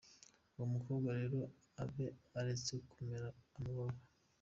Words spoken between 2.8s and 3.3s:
kumera